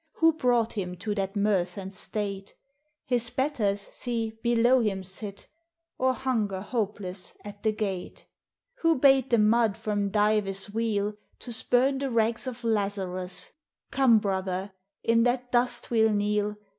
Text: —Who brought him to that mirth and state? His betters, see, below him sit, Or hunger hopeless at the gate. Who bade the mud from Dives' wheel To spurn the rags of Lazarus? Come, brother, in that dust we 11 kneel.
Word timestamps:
—Who 0.13 0.33
brought 0.33 0.73
him 0.73 0.95
to 0.97 1.13
that 1.13 1.35
mirth 1.35 1.77
and 1.77 1.93
state? 1.93 2.55
His 3.05 3.29
betters, 3.29 3.81
see, 3.81 4.31
below 4.41 4.79
him 4.79 5.03
sit, 5.03 5.45
Or 5.99 6.15
hunger 6.15 6.61
hopeless 6.61 7.35
at 7.45 7.61
the 7.61 7.71
gate. 7.71 8.25
Who 8.79 8.97
bade 8.97 9.29
the 9.29 9.37
mud 9.37 9.77
from 9.77 10.09
Dives' 10.09 10.73
wheel 10.73 11.13
To 11.41 11.51
spurn 11.53 11.99
the 11.99 12.09
rags 12.09 12.47
of 12.47 12.63
Lazarus? 12.63 13.51
Come, 13.91 14.17
brother, 14.17 14.71
in 15.03 15.21
that 15.21 15.51
dust 15.51 15.91
we 15.91 15.99
11 15.99 16.17
kneel. 16.17 16.55